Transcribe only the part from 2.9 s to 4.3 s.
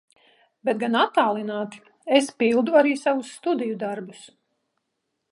savus studiju darbus.